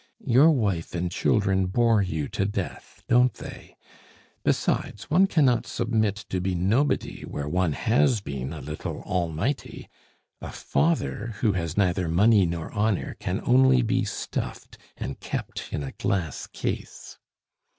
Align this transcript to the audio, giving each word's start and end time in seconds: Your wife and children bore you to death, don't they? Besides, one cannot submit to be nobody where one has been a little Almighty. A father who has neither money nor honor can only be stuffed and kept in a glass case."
Your 0.25 0.49
wife 0.49 0.95
and 0.95 1.11
children 1.11 1.67
bore 1.67 2.01
you 2.01 2.27
to 2.29 2.43
death, 2.43 3.03
don't 3.07 3.35
they? 3.35 3.75
Besides, 4.43 5.11
one 5.11 5.27
cannot 5.27 5.67
submit 5.67 6.15
to 6.29 6.41
be 6.41 6.55
nobody 6.55 7.21
where 7.21 7.47
one 7.47 7.73
has 7.73 8.19
been 8.19 8.51
a 8.51 8.61
little 8.61 9.01
Almighty. 9.03 9.89
A 10.41 10.49
father 10.51 11.35
who 11.41 11.51
has 11.51 11.77
neither 11.77 12.07
money 12.07 12.47
nor 12.47 12.71
honor 12.71 13.15
can 13.19 13.41
only 13.45 13.83
be 13.83 14.03
stuffed 14.03 14.79
and 14.97 15.19
kept 15.19 15.71
in 15.71 15.83
a 15.83 15.91
glass 15.91 16.47
case." 16.47 17.19